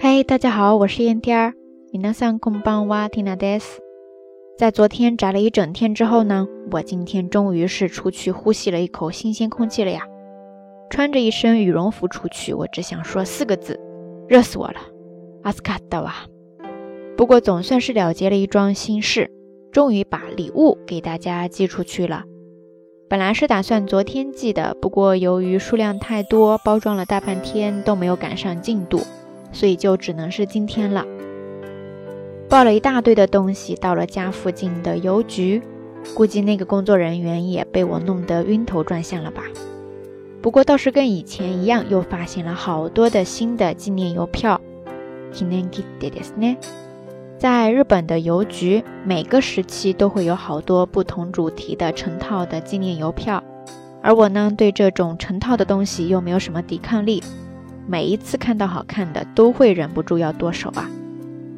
[0.00, 1.54] 嘿，大家好，我是燕天儿。
[1.92, 3.80] 皆さんこんばんは、ティナです。
[4.58, 10.02] 在昨天宅了一整天之后呢，我今天终于是出去呼吸了一口新鲜空气了呀。
[10.90, 13.80] 穿着一身羽绒服出去，我只想说四个字：
[14.28, 14.76] 热死我了！
[15.42, 16.14] 阿斯卡达瓦。
[17.16, 19.30] 不过总算是了结了一桩心事，
[19.72, 22.24] 终于把礼物给大家寄出去了。
[23.08, 29.00] 本来是打算昨天寄的，不过由于数量太多，包装了大半天都没有赶上进度。
[29.51, 31.05] 所以就只能是今天了。
[32.49, 35.61] 抱了一大堆的东西到了家附近的邮局，
[36.13, 39.43] 估计那个工作人员也被我弄得晕头转向了吧。
[40.41, 44.59] 不过倒是跟以前一样，又发现了好多的新的纪念邮票。
[47.37, 53.41] 在日本的邮局，每个时期都会有好多不同主题的成套的纪念邮票，
[54.01, 57.23] 而我呢，对这种成套的东西又没有什么抵抗力。
[57.90, 60.90] 每一次看到好看的，都会忍不住要剁手啊！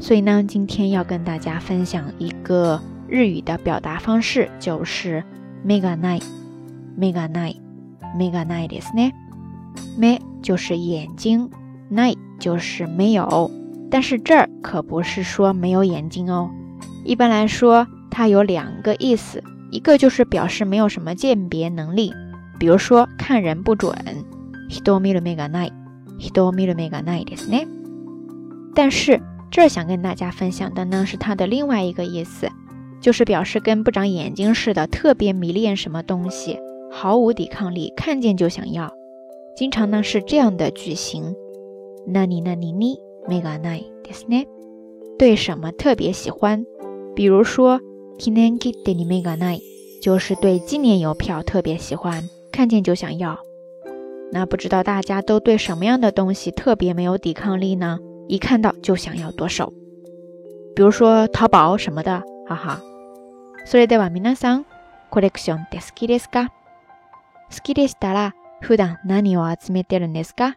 [0.00, 5.22] 所以呢，今天要跟大家分享一个日语的表达方式，就是
[5.64, 9.12] mega night，mega night，mega night ですね。
[9.96, 11.48] me 就是眼睛，
[11.90, 13.50] night 就是没有。
[13.90, 16.50] 但是这儿可不是说没有眼睛哦。
[17.04, 22.12] 一般来说，它有两个意思，一个就是表示没有什么鉴别能力，
[22.58, 23.94] 比如说看人不准。
[28.74, 32.48] 但是这儿想跟大家分享的呢，是它的另外一个意思，
[33.00, 36.58] 就是表示跟不长眼睛似的，特别迷恋什么东西，
[36.90, 38.92] 毫无抵抗力，看见就想要。
[39.56, 41.34] 经常呢是这样的句型：
[42.06, 44.46] 那你那你你メガナイですね。
[45.18, 46.66] 对什么特别喜欢？
[47.14, 47.80] 比如说
[48.18, 49.62] 記念切手にメガナイ，
[50.02, 53.38] 就是对纪念邮票特别喜欢，看见就想要。
[54.32, 57.98] 那不知道大家都对什么样的东西特别没有抵抗力呢？
[58.28, 59.72] 一看到就想要剁手，
[60.74, 62.80] 比如说淘宝什么的，哈哈。
[63.64, 64.64] それでは皆さん、
[65.10, 66.48] コレクションで好きですか？
[67.50, 70.54] 好きでしたら普段何を集めてるんですか？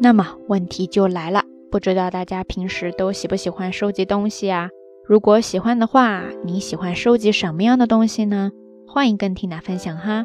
[0.00, 4.68] 那么问题就来了，不知道大家平时都喜不喜欢收集东西啊？
[5.04, 8.52] 如果喜欢的话，你喜欢收集什么样的东西呢？
[8.86, 10.24] 欢迎跟缇娜分享哈。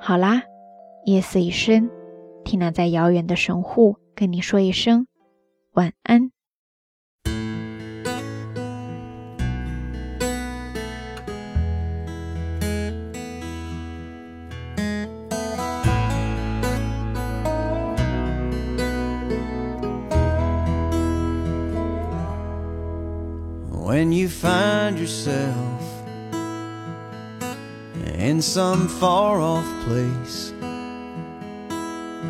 [0.00, 0.47] 好啦。
[1.05, 1.89] 夜色已深，
[2.45, 5.07] 缇娜在遥远的神户跟你说一声
[5.73, 6.31] 晚安。
[23.71, 25.81] When you find yourself
[28.17, 30.53] in some far off place.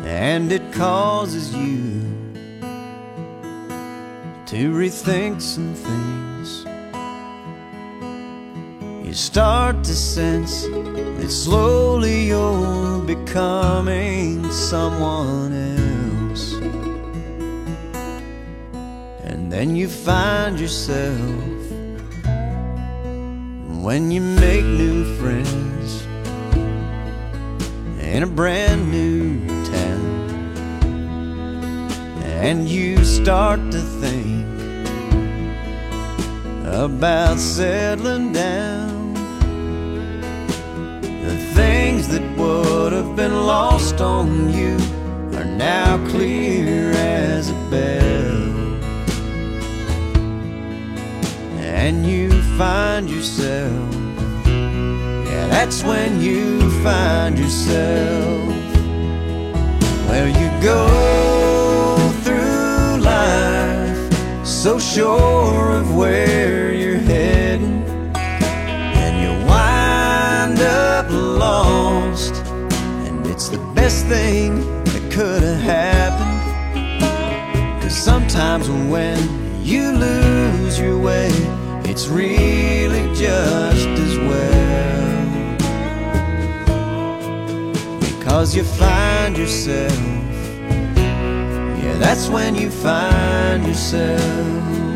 [0.04, 2.00] And it causes you
[4.46, 6.64] to rethink some things.
[9.06, 16.54] You start to sense that slowly you're becoming someone else.
[19.24, 21.50] And then you find yourself
[23.82, 26.04] when you make new friends
[28.00, 29.19] in a brand new
[32.40, 34.46] and you start to think
[36.64, 39.12] about settling down.
[41.02, 44.74] The things that would have been lost on you
[45.36, 48.40] are now clear as a bell.
[51.58, 53.94] And you find yourself,
[54.46, 58.59] yeah, that's when you find yourself
[64.62, 67.82] so sure of where you're heading,
[68.14, 72.34] and you wind up lost.
[73.06, 77.82] And it's the best thing that could have happened.
[77.82, 79.18] Cause sometimes when
[79.64, 81.30] you lose your way,
[81.84, 85.56] it's really just as well.
[87.98, 90.29] Because you find yourself
[92.00, 94.89] that's when you find yourself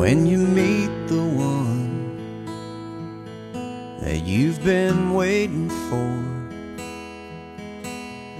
[0.00, 2.16] when you meet the one
[4.00, 6.10] that you've been waiting for,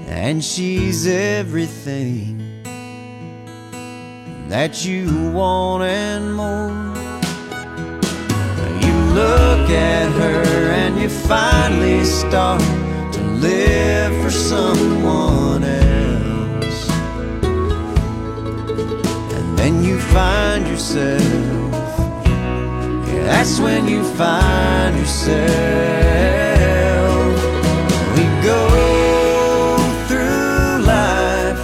[0.08, 2.62] and she's everything
[4.48, 6.70] that you want and more.
[8.80, 10.42] You look at her
[10.80, 12.62] and you finally start
[13.12, 15.89] to live for someone else.
[20.80, 21.20] Yourself,
[23.06, 25.36] yeah, that's when you find yourself.
[28.16, 29.76] We go
[30.08, 31.60] through life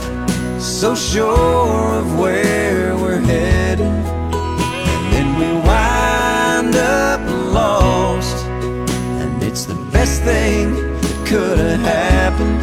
[0.61, 7.21] so sure of where we're headed, and then we wind up
[7.55, 8.45] lost.
[8.45, 12.61] And it's the best thing that could have happened.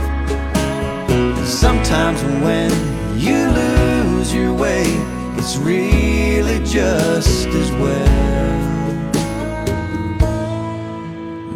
[1.47, 2.71] Sometimes when
[3.17, 5.12] you lose your way,
[5.45, 9.11] it's really just as well.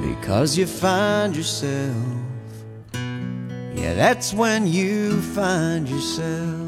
[0.02, 1.96] Because you find yourself,
[2.94, 6.67] yeah, that's when you find yourself.